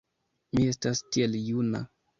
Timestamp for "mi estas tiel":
0.57-1.39